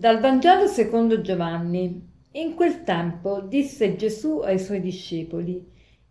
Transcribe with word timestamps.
Dal 0.00 0.18
Vangelo 0.18 0.66
secondo 0.66 1.20
Giovanni. 1.20 2.08
In 2.30 2.54
quel 2.54 2.84
tempo 2.84 3.42
disse 3.42 3.96
Gesù 3.96 4.38
ai 4.38 4.58
suoi 4.58 4.80
discepoli, 4.80 5.62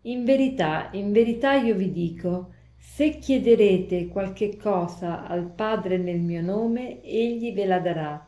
In 0.01 0.25
verità, 0.25 0.89
in 0.91 1.11
verità 1.11 1.55
io 1.55 1.73
vi 1.73 1.91
dico, 1.91 2.54
se 2.77 3.17
chiederete 3.17 4.07
qualche 4.09 4.57
cosa 4.57 5.25
al 5.25 5.49
Padre 5.49 5.97
nel 5.97 6.19
mio 6.19 6.43
nome, 6.43 7.01
egli 7.01 7.51
ve 7.51 7.65
la 7.65 7.79
darà. 7.79 8.27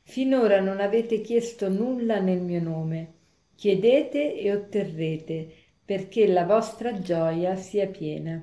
Finora 0.00 0.60
non 0.62 0.80
avete 0.80 1.20
chiesto 1.20 1.68
nulla 1.68 2.18
nel 2.18 2.40
mio 2.40 2.62
nome. 2.62 3.12
Chiedete 3.54 4.40
e 4.40 4.50
otterrete, 4.50 5.52
perché 5.84 6.26
la 6.26 6.46
vostra 6.46 6.98
gioia 7.00 7.54
sia 7.56 7.86
piena. 7.86 8.42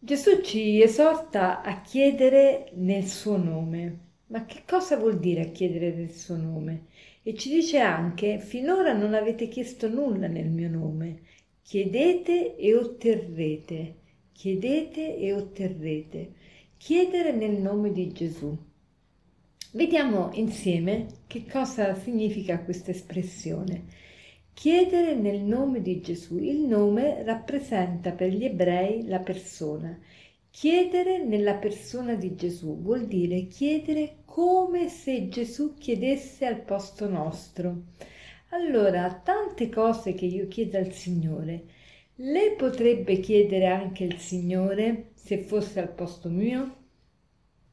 Gesù 0.00 0.40
ci 0.40 0.82
esorta 0.82 1.62
a 1.62 1.80
chiedere 1.80 2.72
nel 2.74 3.04
suo 3.04 3.36
nome. 3.36 4.10
Ma 4.32 4.46
che 4.46 4.62
cosa 4.66 4.96
vuol 4.96 5.18
dire 5.18 5.52
chiedere 5.52 5.94
del 5.94 6.10
suo 6.10 6.36
nome? 6.36 6.86
E 7.22 7.34
ci 7.34 7.50
dice 7.50 7.80
anche, 7.80 8.38
finora 8.38 8.94
non 8.94 9.12
avete 9.12 9.46
chiesto 9.46 9.90
nulla 9.90 10.26
nel 10.26 10.48
mio 10.48 10.70
nome. 10.70 11.20
Chiedete 11.60 12.56
e 12.56 12.74
otterrete. 12.74 13.96
Chiedete 14.32 15.18
e 15.18 15.34
otterrete. 15.34 16.32
Chiedere 16.78 17.32
nel 17.32 17.60
nome 17.60 17.92
di 17.92 18.10
Gesù. 18.10 18.56
Vediamo 19.72 20.30
insieme 20.32 21.08
che 21.26 21.44
cosa 21.44 21.94
significa 21.94 22.58
questa 22.60 22.90
espressione. 22.90 23.84
Chiedere 24.54 25.14
nel 25.14 25.40
nome 25.40 25.82
di 25.82 26.00
Gesù. 26.00 26.38
Il 26.38 26.60
nome 26.60 27.22
rappresenta 27.22 28.12
per 28.12 28.32
gli 28.32 28.46
ebrei 28.46 29.06
la 29.06 29.18
persona. 29.18 30.00
Chiedere 30.54 31.24
nella 31.24 31.54
persona 31.54 32.14
di 32.14 32.34
Gesù 32.34 32.78
vuol 32.82 33.06
dire 33.06 33.46
chiedere 33.46 34.18
come 34.26 34.88
se 34.90 35.28
Gesù 35.28 35.74
chiedesse 35.74 36.44
al 36.44 36.60
posto 36.60 37.08
nostro. 37.08 37.84
Allora, 38.50 39.12
tante 39.24 39.70
cose 39.70 40.12
che 40.12 40.26
io 40.26 40.48
chiedo 40.48 40.76
al 40.76 40.92
Signore, 40.92 41.64
le 42.16 42.52
potrebbe 42.52 43.18
chiedere 43.18 43.66
anche 43.66 44.04
il 44.04 44.18
Signore 44.18 45.12
se 45.14 45.38
fosse 45.38 45.80
al 45.80 45.88
posto 45.88 46.28
mio? 46.28 46.76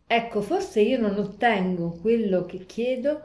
Ecco, 0.07 0.41
forse 0.41 0.80
io 0.80 0.97
non 1.00 1.17
ottengo 1.19 1.91
quello 2.02 2.45
che 2.45 2.66
chiedo 2.66 3.23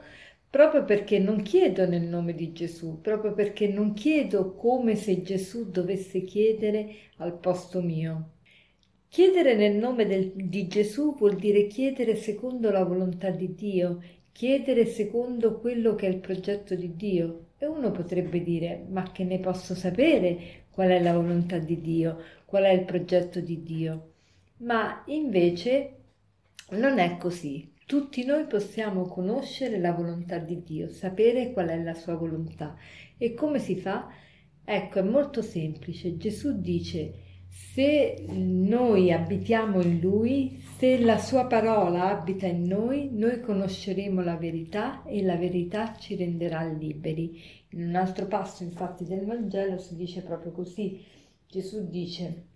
proprio 0.51 0.85
perché 0.85 1.21
non 1.21 1.43
chiedo 1.43 1.87
nel 1.87 2.03
nome 2.03 2.35
di 2.35 2.53
Gesù, 2.53 3.01
proprio 3.01 3.33
perché 3.33 3.69
non 3.69 3.95
chiedo 3.95 4.55
come 4.57 4.97
se 4.97 5.23
Gesù 5.23 5.71
dovesse 5.71 6.25
chiedere 6.25 6.95
al 7.19 7.39
posto 7.39 7.81
mio. 7.81 8.34
Chiedere 9.15 9.55
nel 9.55 9.77
nome 9.77 10.07
del, 10.07 10.33
di 10.35 10.67
Gesù 10.67 11.15
vuol 11.15 11.37
dire 11.37 11.69
chiedere 11.69 12.17
secondo 12.17 12.73
la 12.73 12.83
volontà 12.83 13.31
di 13.31 13.55
Dio, 13.55 14.03
chiedere 14.33 14.87
secondo 14.87 15.61
quello 15.61 15.95
che 15.95 16.09
è 16.09 16.11
il 16.11 16.19
progetto 16.19 16.75
di 16.75 16.97
Dio. 16.97 17.45
E 17.59 17.67
uno 17.67 17.93
potrebbe 17.93 18.43
dire, 18.43 18.85
ma 18.89 19.13
che 19.13 19.23
ne 19.23 19.39
posso 19.39 19.77
sapere 19.77 20.65
qual 20.69 20.89
è 20.89 21.01
la 21.01 21.13
volontà 21.13 21.59
di 21.59 21.81
Dio, 21.81 22.21
qual 22.45 22.65
è 22.65 22.71
il 22.71 22.85
progetto 22.85 23.39
di 23.39 23.63
Dio? 23.63 24.15
Ma 24.57 25.05
invece 25.07 25.93
non 26.71 26.99
è 26.99 27.17
così. 27.17 27.71
Tutti 27.87 28.25
noi 28.25 28.47
possiamo 28.47 29.07
conoscere 29.07 29.79
la 29.79 29.93
volontà 29.93 30.39
di 30.39 30.65
Dio, 30.65 30.89
sapere 30.89 31.53
qual 31.53 31.69
è 31.69 31.81
la 31.81 31.95
sua 31.95 32.17
volontà. 32.17 32.77
E 33.17 33.33
come 33.35 33.61
si 33.61 33.77
fa? 33.77 34.11
Ecco, 34.65 34.99
è 34.99 35.03
molto 35.03 35.41
semplice. 35.41 36.17
Gesù 36.17 36.61
dice, 36.61 37.23
se 37.57 38.25
noi 38.31 39.13
abitiamo 39.13 39.81
in 39.81 40.01
Lui, 40.01 40.61
se 40.77 40.99
la 40.99 41.19
Sua 41.19 41.47
parola 41.47 42.11
abita 42.11 42.47
in 42.47 42.65
noi, 42.65 43.11
noi 43.13 43.41
conosceremo 43.41 44.23
la 44.23 44.37
verità 44.37 45.05
e 45.05 45.23
la 45.23 45.37
verità 45.37 45.95
ci 45.95 46.17
renderà 46.17 46.65
liberi. 46.65 47.41
In 47.71 47.87
un 47.87 47.95
altro 47.95 48.27
passo, 48.27 48.65
infatti, 48.65 49.05
del 49.05 49.25
Vangelo 49.25 49.79
si 49.79 49.95
dice 49.95 50.23
proprio 50.23 50.51
così. 50.51 51.01
Gesù 51.47 51.89
dice, 51.89 52.47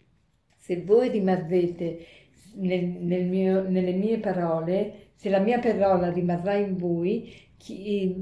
se 0.57 0.83
voi 0.83 1.11
rimarrete 1.11 2.07
nel, 2.55 2.85
nel 2.85 3.27
mio, 3.27 3.69
nelle 3.69 3.93
mie 3.93 4.19
parole, 4.19 5.11
se 5.15 5.29
la 5.29 5.39
mia 5.39 5.61
parola 5.61 6.11
rimarrà 6.11 6.57
in 6.57 6.77
voi, 6.77 7.33
chi, 7.57 8.17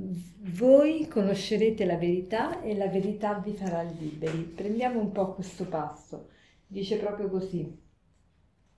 voi 0.54 1.08
conoscerete 1.08 1.86
la 1.86 1.96
verità 1.96 2.60
e 2.60 2.76
la 2.76 2.88
verità 2.88 3.42
vi 3.42 3.52
farà 3.52 3.80
liberi. 3.80 4.42
Prendiamo 4.42 5.00
un 5.00 5.10
po' 5.10 5.32
questo 5.32 5.64
passo. 5.64 6.34
Dice 6.68 6.96
proprio 6.96 7.28
così. 7.28 7.64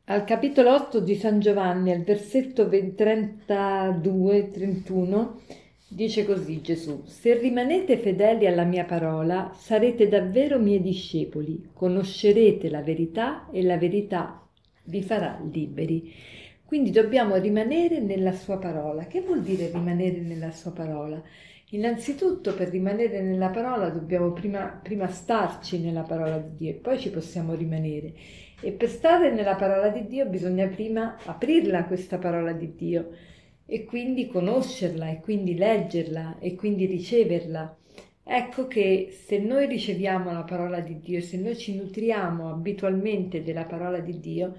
Al 0.05 0.25
capitolo 0.25 0.75
8 0.75 1.01
di 1.01 1.15
San 1.15 1.41
Giovanni, 1.41 1.91
al 1.91 2.03
versetto 2.03 2.67
32-31, 2.67 5.29
dice 5.89 6.27
così 6.27 6.61
Gesù, 6.61 7.05
se 7.07 7.39
rimanete 7.39 7.97
fedeli 7.99 8.47
alla 8.47 8.65
mia 8.65 8.85
parola, 8.85 9.53
sarete 9.55 10.07
davvero 10.07 10.59
miei 10.59 10.83
discepoli, 10.83 11.71
conoscerete 11.73 12.69
la 12.69 12.83
verità 12.83 13.49
e 13.51 13.63
la 13.63 13.79
verità 13.79 14.47
vi 14.85 15.01
farà 15.03 15.41
liberi. 15.51 16.13
Quindi 16.65 16.91
dobbiamo 16.91 17.37
rimanere 17.37 18.01
nella 18.01 18.33
sua 18.33 18.59
parola. 18.59 19.07
Che 19.07 19.23
vuol 19.23 19.41
dire 19.41 19.71
rimanere 19.71 20.21
nella 20.21 20.51
sua 20.51 20.73
parola? 20.73 21.23
Innanzitutto 21.73 22.55
per 22.55 22.71
rimanere 22.71 23.21
nella 23.21 23.51
parola 23.51 23.91
dobbiamo 23.91 24.33
prima, 24.33 24.81
prima, 24.83 25.07
starci 25.09 25.79
nella 25.79 26.03
parola 26.03 26.39
di 26.39 26.57
Dio 26.57 26.71
e 26.71 26.75
poi 26.75 26.99
ci 26.99 27.11
possiamo 27.11 27.53
rimanere. 27.53 28.15
E 28.63 28.73
per 28.73 28.89
stare 28.89 29.31
nella 29.31 29.55
parola 29.55 29.89
di 29.89 30.07
Dio 30.07 30.25
bisogna 30.27 30.67
prima 30.67 31.19
aprirla 31.27 31.85
questa 31.85 32.17
parola 32.17 32.53
di 32.53 32.75
Dio 32.75 33.11
e 33.67 33.85
quindi 33.85 34.29
conoscerla 34.29 35.11
e 35.11 35.21
quindi 35.21 35.57
leggerla 35.57 36.39
e 36.39 36.55
quindi 36.55 36.87
riceverla. 36.87 37.77
Ecco 38.25 38.67
che 38.67 39.15
se 39.27 39.39
noi 39.39 39.67
riceviamo 39.67 40.33
la 40.33 40.45
parola 40.45 40.81
di 40.81 40.99
Dio, 41.01 41.21
se 41.21 41.37
noi 41.37 41.57
ci 41.57 41.77
nutriamo 41.77 42.49
abitualmente 42.51 43.43
della 43.43 43.65
parola 43.65 44.01
di 44.01 44.19
Dio 44.19 44.57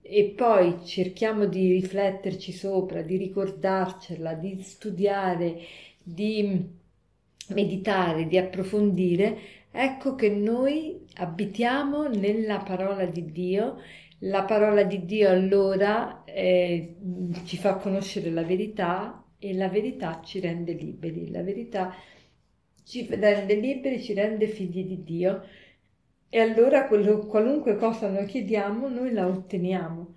e 0.00 0.32
poi 0.36 0.84
cerchiamo 0.84 1.46
di 1.46 1.72
rifletterci 1.72 2.52
sopra, 2.52 3.02
di 3.02 3.16
ricordarcela, 3.16 4.34
di 4.34 4.60
studiare, 4.60 5.56
di 6.02 6.80
meditare, 7.48 8.26
di 8.26 8.38
approfondire, 8.38 9.38
ecco 9.70 10.14
che 10.14 10.30
noi 10.30 11.06
abitiamo 11.16 12.08
nella 12.08 12.58
parola 12.58 13.04
di 13.06 13.30
Dio. 13.30 13.80
La 14.24 14.44
parola 14.44 14.84
di 14.84 15.04
Dio 15.04 15.28
allora 15.30 16.22
eh, 16.24 16.96
ci 17.44 17.56
fa 17.56 17.76
conoscere 17.76 18.30
la 18.30 18.44
verità 18.44 19.24
e 19.38 19.52
la 19.54 19.68
verità 19.68 20.20
ci 20.22 20.38
rende 20.38 20.72
liberi. 20.72 21.30
La 21.30 21.42
verità 21.42 21.92
ci 22.84 23.06
rende 23.10 23.54
liberi, 23.54 24.00
ci 24.00 24.14
rende 24.14 24.46
figli 24.46 24.84
di 24.84 25.02
Dio. 25.02 25.42
E 26.28 26.38
allora 26.40 26.86
quello, 26.86 27.26
qualunque 27.26 27.76
cosa 27.76 28.08
noi 28.08 28.26
chiediamo, 28.26 28.88
noi 28.88 29.12
la 29.12 29.26
otteniamo 29.26 30.14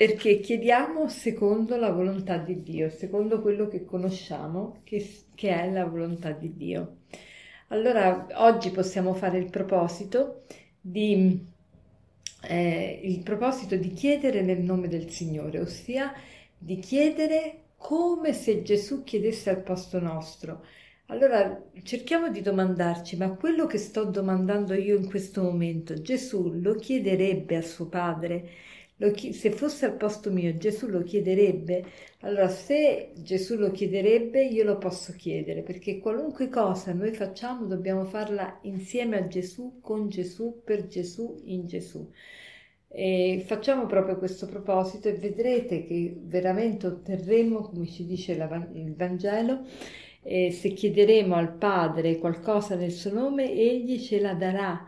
perché 0.00 0.40
chiediamo 0.40 1.10
secondo 1.10 1.76
la 1.76 1.90
volontà 1.90 2.38
di 2.38 2.62
Dio, 2.62 2.88
secondo 2.88 3.42
quello 3.42 3.68
che 3.68 3.84
conosciamo, 3.84 4.78
che, 4.82 5.06
che, 5.34 5.50
è 5.50 5.70
la 5.70 5.84
volontà 5.84 6.30
di 6.30 6.56
Dio. 6.56 7.00
Allora, 7.68 8.26
oggi 8.36 8.70
possiamo 8.70 9.12
fare 9.12 9.36
il 9.36 9.50
proposito 9.50 10.44
di, 10.80 11.46
eh, 12.48 13.00
il 13.04 13.22
proposito 13.22 13.76
di 13.76 13.92
chiedere 13.92 14.40
nel 14.40 14.62
nome 14.62 14.88
del 14.88 15.10
Signore, 15.10 15.60
ossia 15.60 16.14
di 16.56 16.78
chiedere 16.78 17.64
come 17.76 18.32
se 18.32 18.62
Gesù 18.62 19.04
chiedesse 19.04 19.50
al 19.50 19.62
posto 19.62 20.00
nostro. 20.00 20.64
Allora 21.08 21.62
cerchiamo 21.82 22.30
di 22.30 22.40
domandarci, 22.40 23.18
ma 23.18 23.34
quello 23.34 23.66
che 23.66 23.76
sto 23.76 24.04
domandando 24.04 24.72
io 24.72 24.96
in 24.96 25.06
questo 25.10 25.42
momento, 25.42 26.00
Gesù 26.00 26.52
lo 26.54 26.76
chiederebbe 26.76 27.56
a 27.56 27.62
suo 27.62 27.86
Padre? 27.86 28.48
Chi- 29.14 29.32
se 29.32 29.50
fosse 29.50 29.86
al 29.86 29.96
posto 29.96 30.30
mio 30.30 30.56
Gesù 30.58 30.86
lo 30.86 31.02
chiederebbe, 31.02 31.84
allora 32.20 32.48
se 32.48 33.12
Gesù 33.16 33.56
lo 33.56 33.70
chiederebbe 33.70 34.44
io 34.44 34.62
lo 34.62 34.76
posso 34.76 35.14
chiedere 35.14 35.62
perché 35.62 35.98
qualunque 35.98 36.50
cosa 36.50 36.92
noi 36.92 37.12
facciamo 37.12 37.64
dobbiamo 37.64 38.04
farla 38.04 38.58
insieme 38.62 39.16
a 39.16 39.26
Gesù, 39.26 39.78
con 39.80 40.08
Gesù, 40.10 40.60
per 40.62 40.86
Gesù, 40.86 41.40
in 41.44 41.66
Gesù. 41.66 42.06
E 42.92 43.42
facciamo 43.46 43.86
proprio 43.86 44.18
questo 44.18 44.46
proposito 44.46 45.08
e 45.08 45.14
vedrete 45.14 45.86
che 45.86 46.14
veramente 46.20 46.86
otterremo, 46.86 47.60
come 47.60 47.86
ci 47.86 48.04
dice 48.04 48.32
il 48.32 48.94
Vangelo, 48.96 49.64
eh, 50.22 50.50
se 50.50 50.72
chiederemo 50.72 51.34
al 51.34 51.54
Padre 51.54 52.18
qualcosa 52.18 52.74
nel 52.74 52.90
suo 52.90 53.12
nome, 53.12 53.50
egli 53.50 53.98
ce 54.00 54.20
la 54.20 54.34
darà 54.34 54.84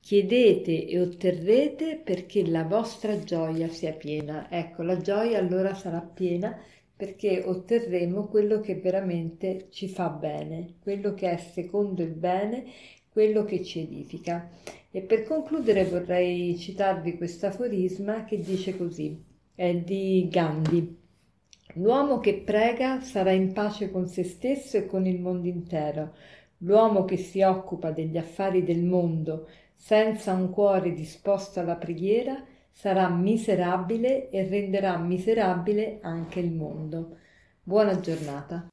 Chiedete 0.00 0.86
e 0.86 0.98
otterrete 0.98 2.00
perché 2.02 2.44
la 2.46 2.64
vostra 2.64 3.22
gioia 3.22 3.68
sia 3.68 3.92
piena. 3.92 4.50
Ecco, 4.50 4.82
la 4.82 4.96
gioia 4.96 5.38
allora 5.38 5.74
sarà 5.74 6.00
piena 6.00 6.58
perché 6.96 7.42
otterremo 7.46 8.26
quello 8.26 8.60
che 8.60 8.74
veramente 8.74 9.68
ci 9.70 9.88
fa 9.88 10.08
bene, 10.08 10.74
quello 10.82 11.14
che 11.14 11.30
è 11.30 11.36
secondo 11.36 12.02
il 12.02 12.12
bene, 12.12 12.64
quello 13.08 13.44
che 13.44 13.62
ci 13.62 13.80
edifica. 13.80 14.50
E 14.90 15.00
per 15.02 15.24
concludere 15.24 15.84
vorrei 15.84 16.58
citarvi 16.58 17.16
questo 17.16 17.46
aforisma 17.46 18.24
che 18.24 18.40
dice 18.40 18.76
così, 18.76 19.22
è 19.54 19.74
di 19.76 20.28
Gandhi. 20.30 20.98
L'uomo 21.74 22.18
che 22.18 22.34
prega 22.34 23.00
sarà 23.00 23.30
in 23.30 23.52
pace 23.52 23.90
con 23.90 24.08
se 24.08 24.24
stesso 24.24 24.76
e 24.76 24.86
con 24.86 25.06
il 25.06 25.20
mondo 25.20 25.46
intero. 25.46 26.14
L'uomo 26.58 27.04
che 27.04 27.16
si 27.16 27.42
occupa 27.42 27.92
degli 27.92 28.18
affari 28.18 28.64
del 28.64 28.82
mondo 28.82 29.46
senza 29.80 30.34
un 30.34 30.50
cuore 30.50 30.92
disposto 30.92 31.58
alla 31.58 31.76
preghiera 31.76 32.44
sarà 32.70 33.08
miserabile 33.08 34.28
e 34.28 34.46
renderà 34.46 34.98
miserabile 34.98 36.00
anche 36.02 36.38
il 36.38 36.52
mondo. 36.52 37.16
Buona 37.62 37.98
giornata. 37.98 38.68